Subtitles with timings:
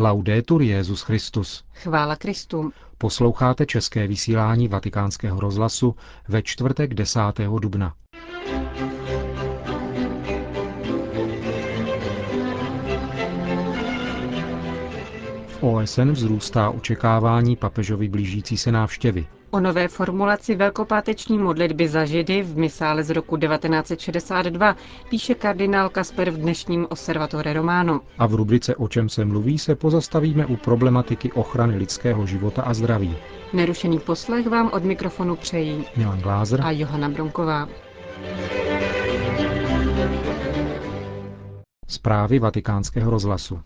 [0.00, 1.64] Laudetur Jezus Christus.
[1.74, 2.72] Chvála Kristu.
[2.98, 5.94] Posloucháte české vysílání Vatikánského rozhlasu
[6.28, 7.20] ve čtvrtek 10.
[7.60, 7.94] dubna.
[15.46, 19.26] V OSN vzrůstá očekávání papežovi blížící se návštěvy.
[19.50, 24.76] O nové formulaci velkopáteční modlitby za Židy v misále z roku 1962
[25.10, 28.00] píše kardinál Kasper v dnešním Observatore Romano.
[28.18, 32.74] A v rubrice O čem se mluví se pozastavíme u problematiky ochrany lidského života a
[32.74, 33.16] zdraví.
[33.52, 37.68] Nerušený poslech vám od mikrofonu přejí Milan Glázer a Johana Bronková.
[41.88, 43.60] Zprávy vatikánského rozhlasu.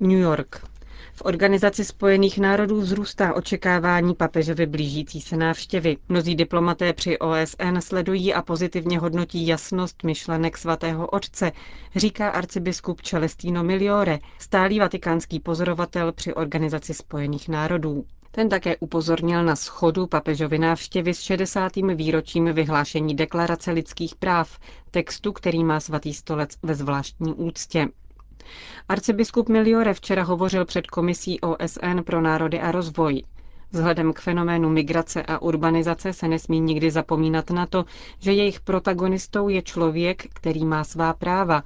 [0.00, 0.75] New York.
[1.18, 5.96] V Organizaci spojených národů vzrůstá očekávání papežovy blížící se návštěvy.
[6.08, 11.52] Mnozí diplomaté při OSN sledují a pozitivně hodnotí jasnost myšlenek svatého otce,
[11.96, 18.04] říká arcibiskup Celestino Miliore, stálý vatikánský pozorovatel při Organizaci spojených národů.
[18.30, 21.72] Ten také upozornil na schodu papežovy návštěvy s 60.
[21.76, 24.58] výročím vyhlášení Deklarace lidských práv,
[24.90, 27.88] textu, který má svatý stolec ve zvláštní úctě.
[28.88, 33.22] Arcibiskup Miliore včera hovořil před komisí OSN pro národy a rozvoj.
[33.72, 37.84] Vzhledem k fenoménu migrace a urbanizace se nesmí nikdy zapomínat na to,
[38.18, 41.62] že jejich protagonistou je člověk, který má svá práva,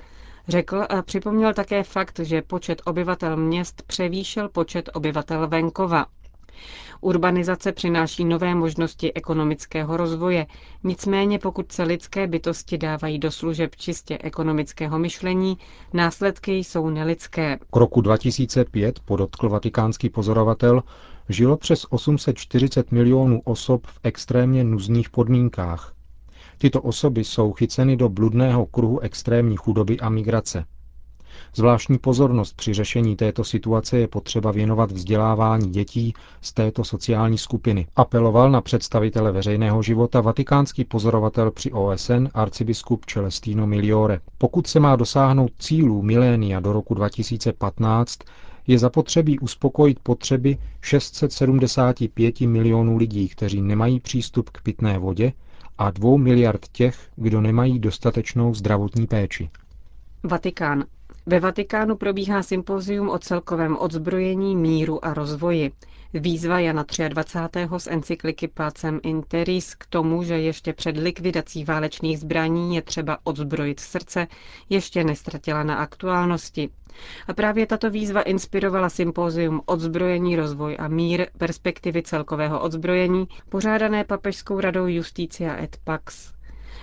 [0.49, 6.07] řekl a připomněl také fakt, že počet obyvatel měst převýšel počet obyvatel venkova.
[7.01, 10.47] Urbanizace přináší nové možnosti ekonomického rozvoje,
[10.85, 15.59] nicméně pokud se lidské bytosti dávají do služeb čistě ekonomického myšlení,
[15.93, 17.59] následky jsou nelidské.
[17.73, 20.83] K roku 2005, podotkl vatikánský pozorovatel,
[21.29, 25.95] žilo přes 840 milionů osob v extrémně nuzných podmínkách.
[26.59, 30.65] Tyto osoby jsou chyceny do bludného kruhu extrémní chudoby a migrace.
[31.55, 37.87] Zvláštní pozornost při řešení této situace je potřeba věnovat vzdělávání dětí z této sociální skupiny.
[37.97, 44.21] Apeloval na představitele veřejného života vatikánský pozorovatel při OSN arcibiskup Celestino Miliore.
[44.39, 48.19] Pokud se má dosáhnout cílů milénia do roku 2015,
[48.67, 55.33] je zapotřebí uspokojit potřeby 675 milionů lidí, kteří nemají přístup k pitné vodě,
[55.79, 59.51] a dvou miliard těch, kdo nemají dostatečnou zdravotní péči.
[60.23, 60.85] Vatikán.
[61.31, 65.73] Ve Vatikánu probíhá sympozium o celkovém odzbrojení, míru a rozvoji.
[66.15, 67.69] Výzva Jana 23.
[67.77, 73.81] z encykliky Pacem Interis k tomu, že ještě před likvidací válečných zbraní je třeba odzbrojit
[73.81, 74.27] srdce,
[74.69, 76.69] ještě nestratila na aktuálnosti.
[77.29, 84.61] A právě tato výzva inspirovala sympózium Odzbrojení, rozvoj a mír, perspektivy celkového odzbrojení, pořádané Papežskou
[84.61, 86.33] radou Justícia et Pax.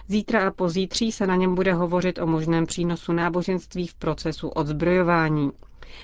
[0.10, 5.52] Zítra a pozítří se na něm bude hovořit o možném přínosu náboženství v procesu odzbrojování.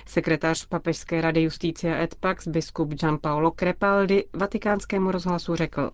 [0.05, 5.91] Sekretář Papežské rady Justícia et Pax biskup Gianpaolo Crepaldi vatikánskému rozhlasu řekl.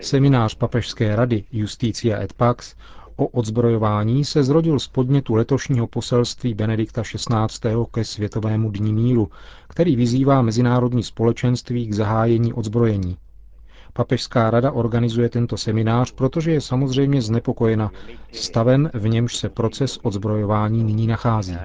[0.00, 2.76] Seminář Papežské rady Justícia et Pax
[3.16, 7.74] o odzbrojování se zrodil z podnětu letošního poselství Benedikta XVI.
[7.90, 9.30] ke Světovému dní míru,
[9.68, 13.16] který vyzývá mezinárodní společenství k zahájení odzbrojení.
[13.92, 17.90] Papežská rada organizuje tento seminář, protože je samozřejmě znepokojena
[18.32, 21.56] stavem, v němž se proces odzbrojování nyní nachází.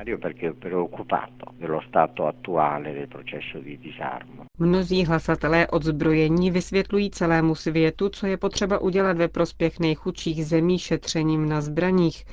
[4.59, 11.50] Mnozí hlasatelé odzbrojení vysvětlují celému světu, co je potřeba udělat ve prospěch nejchudších zemí šetřením
[11.50, 12.25] na zbraních,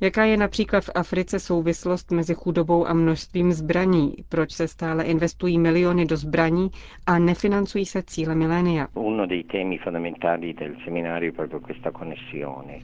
[0.00, 4.14] Jaká je například v Africe souvislost mezi chudobou a množstvím zbraní?
[4.28, 6.70] Proč se stále investují miliony do zbraní
[7.06, 8.88] a nefinancují se cíle milénia?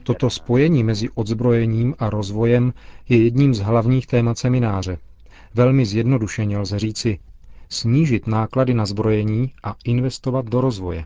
[0.03, 2.73] Toto spojení mezi odzbrojením a rozvojem
[3.09, 4.97] je jedním z hlavních témat semináře.
[5.53, 7.19] Velmi zjednodušeně lze říci
[7.69, 11.05] snížit náklady na zbrojení a investovat do rozvoje.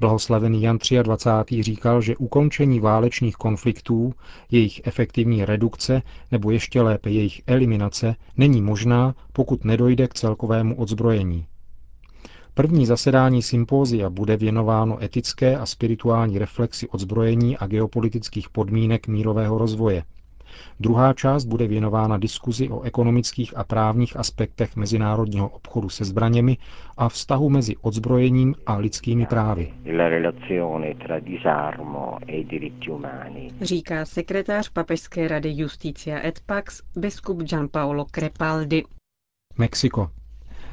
[0.00, 1.62] Blahoslavený Jan 23.
[1.62, 4.14] říkal, že ukončení válečných konfliktů,
[4.50, 11.46] jejich efektivní redukce nebo ještě lépe jejich eliminace není možná, pokud nedojde k celkovému odzbrojení.
[12.54, 20.04] První zasedání sympózia bude věnováno etické a spirituální reflexi odzbrojení a geopolitických podmínek mírového rozvoje–
[20.80, 26.56] Druhá část bude věnována diskuzi o ekonomických a právních aspektech mezinárodního obchodu se zbraněmi
[26.96, 29.72] a vztahu mezi odzbrojením a lidskými právy.
[33.60, 38.84] E Říká sekretář Papežské rady Justícia et Pax biskup Gianpaolo Crepaldi.
[39.58, 40.10] Mexiko.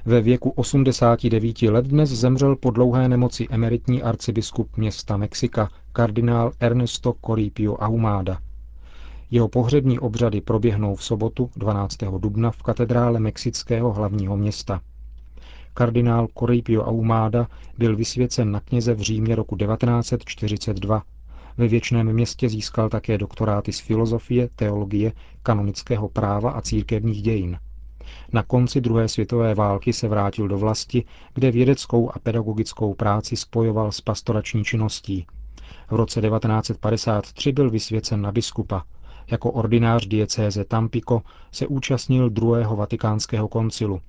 [0.05, 7.13] Ve věku 89 let dnes zemřel po dlouhé nemoci emeritní arcibiskup města Mexika, kardinál Ernesto
[7.25, 8.39] Coripio Ahumada.
[9.33, 11.97] Jeho pohřební obřady proběhnou v sobotu 12.
[12.17, 14.81] dubna v katedrále mexického hlavního města.
[15.73, 17.47] Kardinál Corripio Ahumada
[17.77, 21.03] byl vysvěcen na kněze v Římě roku 1942.
[21.57, 25.13] Ve věčném městě získal také doktoráty z filozofie, teologie,
[25.43, 27.59] kanonického práva a církevních dějin.
[28.33, 33.91] Na konci druhé světové války se vrátil do vlasti, kde vědeckou a pedagogickou práci spojoval
[33.91, 35.25] s pastorační činností.
[35.91, 38.83] V roce 1953 byl vysvěcen na biskupa.
[39.31, 41.21] Jako ordinář diecéze Tampico
[41.51, 44.01] se účastnil druhého vatikánského koncilu.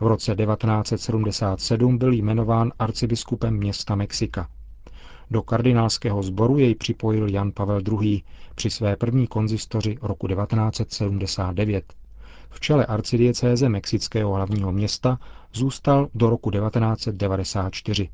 [0.00, 4.48] V roce 1977 byl jmenován arcibiskupem města Mexika.
[5.30, 8.22] Do kardinálského sboru jej připojil Jan Pavel II.
[8.54, 11.94] při své první konzistoři roku 1979.
[12.50, 15.18] V čele arcidiecéze mexického hlavního města
[15.52, 18.08] zůstal do roku 1994.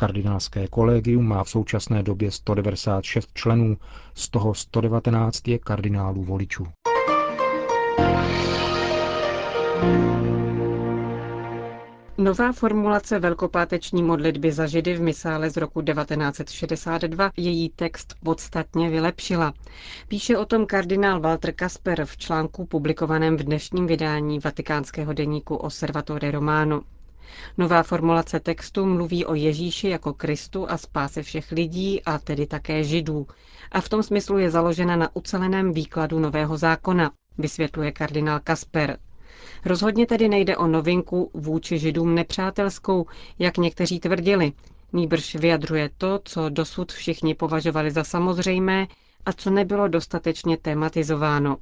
[0.00, 3.76] Kardinálské kolegium má v současné době 196 členů,
[4.14, 6.66] z toho 119 je kardinálů voličů.
[12.18, 19.52] Nová formulace velkopáteční modlitby za židy v misále z roku 1962 její text podstatně vylepšila.
[20.08, 26.30] Píše o tom kardinál Walter Kasper v článku publikovaném v dnešním vydání vatikánského deníku Osservatore
[26.30, 26.80] Romano.
[27.58, 32.84] Nová formulace textu mluví o Ježíši jako Kristu a spáse všech lidí, a tedy také
[32.84, 33.26] židů.
[33.72, 38.98] A v tom smyslu je založena na uceleném výkladu Nového zákona, vysvětluje kardinál Kasper.
[39.64, 43.06] Rozhodně tedy nejde o novinku vůči židům nepřátelskou,
[43.38, 44.52] jak někteří tvrdili.
[44.92, 48.86] Nýbrž vyjadřuje to, co dosud všichni považovali za samozřejmé
[49.26, 51.56] a co nebylo dostatečně tematizováno.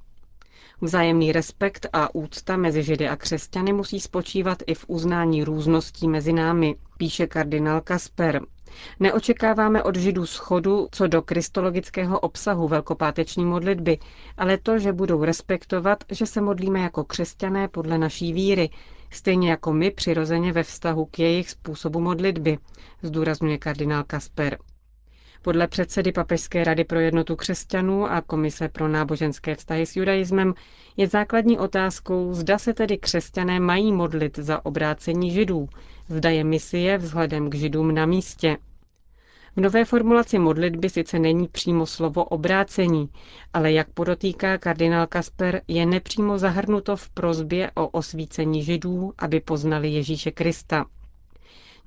[0.80, 6.32] Vzájemný respekt a úcta mezi Židy a křesťany musí spočívat i v uznání růzností mezi
[6.32, 8.40] námi, píše kardinál Kasper.
[9.00, 13.98] Neočekáváme od Židů schodu co do kristologického obsahu velkopáteční modlitby,
[14.36, 18.70] ale to, že budou respektovat, že se modlíme jako křesťané podle naší víry,
[19.10, 22.58] stejně jako my přirozeně ve vztahu k jejich způsobu modlitby,
[23.02, 24.58] zdůrazňuje kardinál Kasper.
[25.46, 30.54] Podle předsedy Papežské rady pro jednotu křesťanů a Komise pro náboženské vztahy s judaismem
[30.96, 35.68] je základní otázkou, zda se tedy křesťané mají modlit za obrácení židů,
[36.08, 38.56] zda je misie vzhledem k židům na místě.
[39.56, 43.08] V nové formulaci modlitby sice není přímo slovo obrácení,
[43.52, 49.88] ale jak podotýká kardinál Kasper, je nepřímo zahrnuto v prozbě o osvícení židů, aby poznali
[49.88, 50.84] Ježíše Krista.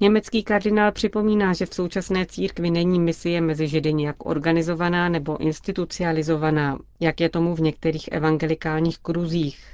[0.02, 6.78] Německý kardinál připomíná, že v současné církvi není misie mezi Židy nějak organizovaná nebo institucionalizovaná,
[7.00, 9.66] jak je tomu v některých evangelikálních kruzích.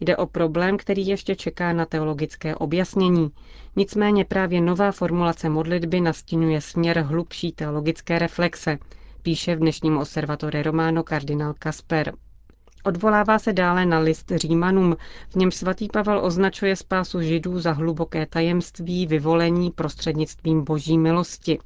[0.00, 3.30] Jde o problém, který ještě čeká na teologické objasnění.
[3.76, 8.78] Nicméně právě nová formulace modlitby nastínuje směr hlubší teologické reflexe,
[9.22, 12.12] píše v dnešním observatore Romano kardinál Kasper.
[12.84, 14.96] Odvolává se dále na list Římanům,
[15.28, 21.58] v něm svatý Pavel označuje spásu židů za hluboké tajemství vyvolení prostřednictvím boží milosti.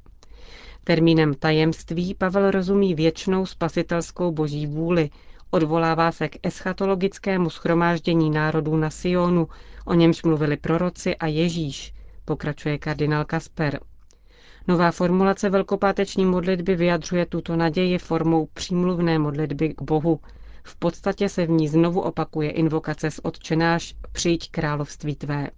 [0.83, 5.09] Termínem tajemství Pavel rozumí věčnou spasitelskou boží vůli,
[5.51, 9.47] odvolává se k eschatologickému schromáždění národů na Sionu,
[9.85, 11.93] o němž mluvili proroci a Ježíš,
[12.25, 13.79] pokračuje kardinál Kasper.
[14.67, 20.19] Nová formulace velkopáteční modlitby vyjadřuje tuto naději formou přímluvné modlitby k Bohu,
[20.65, 25.49] v podstatě se v ní znovu opakuje invokace z odčenáš Přijď království tvé.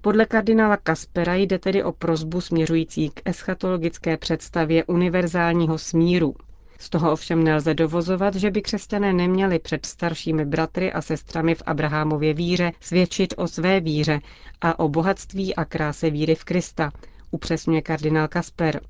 [0.00, 6.34] Podle kardinála Kaspera jde tedy o prozbu směřující k eschatologické představě univerzálního smíru.
[6.78, 11.62] Z toho ovšem nelze dovozovat, že by křesťané neměli před staršími bratry a sestrami v
[11.66, 14.20] Abrahamově víře svědčit o své víře
[14.60, 16.90] a o bohatství a kráse víry v Krista,
[17.30, 18.80] upřesňuje kardinál Kasper.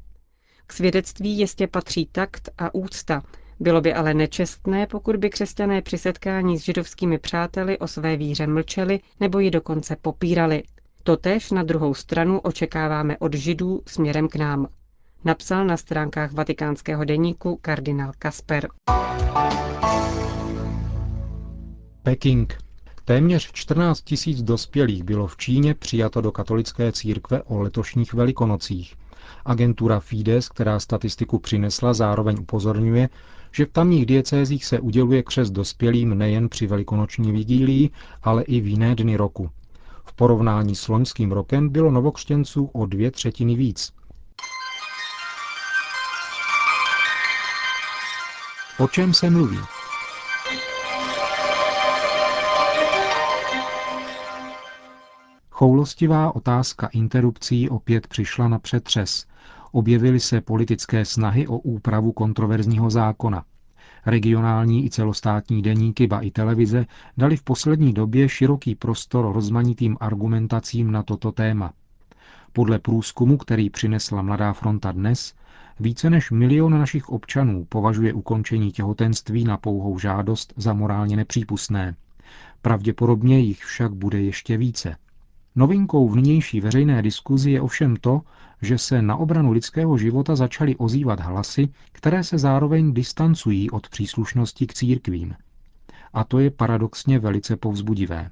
[0.66, 3.22] K svědectví jistě patří takt a úcta,
[3.60, 8.46] bylo by ale nečestné, pokud by křesťané při setkání s židovskými přáteli o své víře
[8.46, 10.62] mlčeli nebo ji dokonce popírali.
[11.02, 14.66] Totež na druhou stranu očekáváme od židů směrem k nám.
[15.24, 18.68] Napsal na stránkách vatikánského deníku kardinál Kasper.
[22.02, 22.58] Peking.
[23.04, 28.94] Téměř 14 tisíc dospělých bylo v Číně přijato do katolické církve o letošních velikonocích.
[29.44, 33.08] Agentura Fides, která statistiku přinesla, zároveň upozorňuje,
[33.52, 37.90] že v tamních diecézích se uděluje křes dospělým nejen při velikonoční vigílii,
[38.22, 39.50] ale i v jiné dny roku.
[40.04, 43.92] V porovnání s loňským rokem bylo novokřtěnců o dvě třetiny víc.
[48.78, 49.58] O čem se mluví?
[55.50, 59.26] Choulostivá otázka interrupcí opět přišla na přetřes,
[59.72, 63.44] objevily se politické snahy o úpravu kontroverzního zákona.
[64.06, 66.86] Regionální i celostátní deníky, ba i televize
[67.16, 71.72] dali v poslední době široký prostor rozmanitým argumentacím na toto téma.
[72.52, 75.34] Podle průzkumu, který přinesla Mladá fronta dnes,
[75.80, 81.96] více než milion našich občanů považuje ukončení těhotenství na pouhou žádost za morálně nepřípustné.
[82.62, 84.96] Pravděpodobně jich však bude ještě více.
[85.60, 88.20] Novinkou v nynější veřejné diskuzi je ovšem to,
[88.62, 94.66] že se na obranu lidského života začaly ozývat hlasy, které se zároveň distancují od příslušnosti
[94.66, 95.34] k církvím.
[96.12, 98.30] A to je paradoxně velice povzbudivé.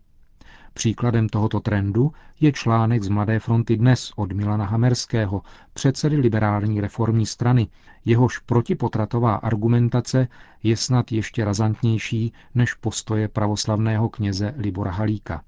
[0.73, 5.43] Příkladem tohoto trendu je článek z Mladé fronty dnes od Milana Hamerského,
[5.73, 7.69] předsedy liberální reformní strany.
[8.05, 10.29] Jehož protipotratová argumentace
[10.63, 15.43] je snad ještě razantnější než postoje pravoslavného kněze Libora Halíka.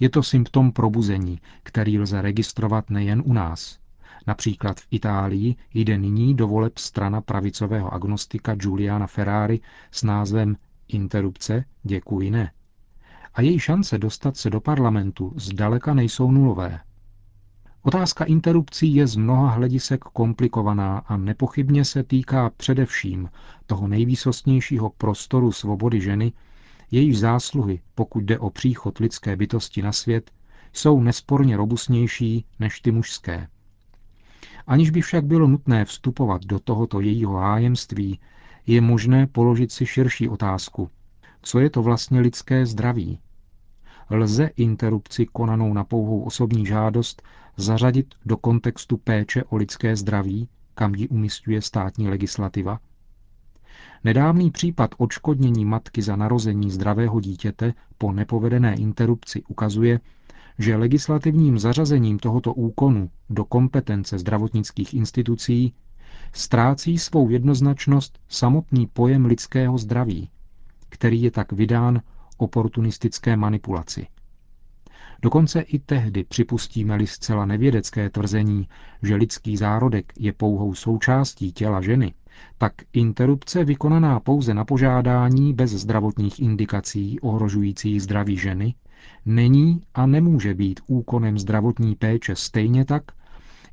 [0.00, 3.78] Je to symptom probuzení, který lze registrovat nejen u nás.
[4.26, 10.56] Například v Itálii jde nyní do voleb strana pravicového agnostika Giuliana Ferrari s názvem
[10.88, 12.50] Interrupce, děkuji ne
[13.38, 16.80] a její šance dostat se do parlamentu zdaleka nejsou nulové.
[17.82, 23.28] Otázka interrupcí je z mnoha hledisek komplikovaná a nepochybně se týká především
[23.66, 26.32] toho nejvýsostnějšího prostoru svobody ženy,
[26.90, 30.30] jejíž zásluhy, pokud jde o příchod lidské bytosti na svět,
[30.72, 33.48] jsou nesporně robustnější než ty mužské.
[34.66, 38.20] Aniž by však bylo nutné vstupovat do tohoto jejího hájemství,
[38.66, 40.90] je možné položit si širší otázku.
[41.42, 43.20] Co je to vlastně lidské zdraví?
[44.10, 47.22] lze interrupci konanou na pouhou osobní žádost
[47.56, 52.80] zařadit do kontextu péče o lidské zdraví, kam ji umistuje státní legislativa?
[54.04, 60.00] Nedávný případ odškodnění matky za narození zdravého dítěte po nepovedené interrupci ukazuje,
[60.58, 65.74] že legislativním zařazením tohoto úkonu do kompetence zdravotnických institucí
[66.32, 70.30] ztrácí svou jednoznačnost samotný pojem lidského zdraví,
[70.88, 72.02] který je tak vydán
[72.36, 74.06] oportunistické manipulaci.
[75.22, 78.68] Dokonce i tehdy připustíme-li zcela nevědecké tvrzení,
[79.02, 82.14] že lidský zárodek je pouhou součástí těla ženy,
[82.58, 88.74] tak interrupce vykonaná pouze na požádání bez zdravotních indikací ohrožujících zdraví ženy
[89.26, 93.02] není a nemůže být úkonem zdravotní péče stejně tak,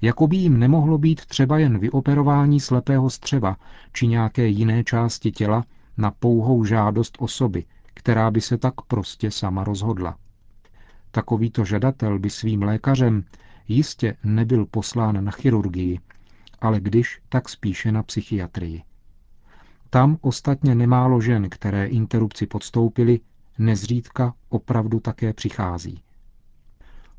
[0.01, 3.57] jako by jim nemohlo být třeba jen vyoperování slepého střeva
[3.93, 5.65] či nějaké jiné části těla
[5.97, 10.17] na pouhou žádost osoby, která by se tak prostě sama rozhodla.
[11.11, 13.23] Takovýto žadatel by svým lékařem
[13.67, 15.99] jistě nebyl poslán na chirurgii,
[16.65, 18.83] ale když, tak spíše na psychiatrii.
[19.89, 23.19] Tam ostatně nemálo žen, které interrupci podstoupily,
[23.59, 26.01] nezřídka opravdu také přichází.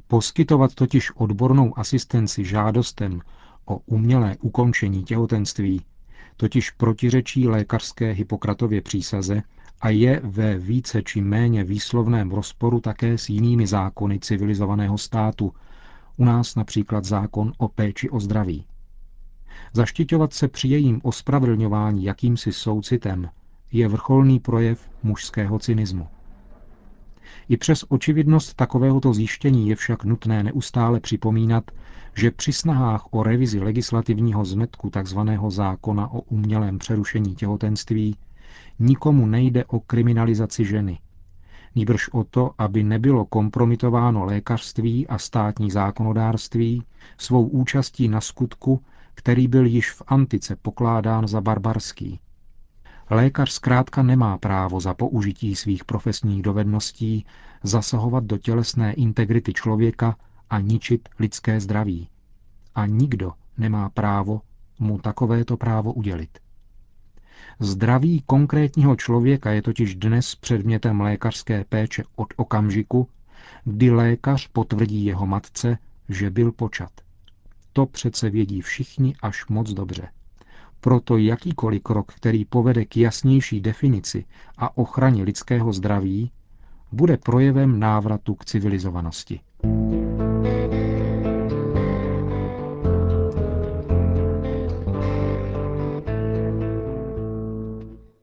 [0.08, 3.20] Poskytovat totiž odbornou asistenci žádostem
[3.64, 5.84] o umělé ukončení těhotenství
[6.36, 9.42] totiž protiřečí lékařské Hippokratově přísaze,
[9.80, 15.52] a je ve více či méně výslovném rozporu také s jinými zákony civilizovaného státu,
[16.16, 18.66] u nás například zákon o péči o zdraví.
[19.72, 23.30] Zaštiťovat se při jejím ospravedlňování jakýmsi soucitem
[23.72, 26.08] je vrcholný projev mužského cynismu.
[27.48, 31.70] I přes očividnost takovéhoto zjištění je však nutné neustále připomínat,
[32.14, 35.18] že při snahách o revizi legislativního zmetku tzv.
[35.48, 38.16] zákona o umělém přerušení těhotenství
[38.78, 40.98] nikomu nejde o kriminalizaci ženy.
[41.74, 46.82] Nýbrž o to, aby nebylo kompromitováno lékařství a státní zákonodárství
[47.18, 48.82] svou účastí na skutku,
[49.16, 52.20] který byl již v antice pokládán za barbarský.
[53.10, 57.26] Lékař zkrátka nemá právo za použití svých profesních dovedností
[57.62, 60.16] zasahovat do tělesné integrity člověka
[60.50, 62.08] a ničit lidské zdraví.
[62.74, 64.40] A nikdo nemá právo
[64.78, 66.38] mu takovéto právo udělit.
[67.60, 73.08] Zdraví konkrétního člověka je totiž dnes předmětem lékařské péče od okamžiku,
[73.64, 77.05] kdy lékař potvrdí jeho matce, že byl počat.
[77.76, 80.08] To přece vědí všichni až moc dobře.
[80.80, 84.24] Proto jakýkoliv krok, který povede k jasnější definici
[84.58, 86.30] a ochraně lidského zdraví,
[86.92, 89.40] bude projevem návratu k civilizovanosti.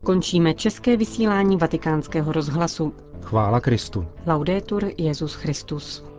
[0.03, 2.93] Končíme české vysílání vatikánského rozhlasu.
[3.22, 4.05] Chvála Kristu.
[4.27, 6.12] Laudetur Jezus Christus.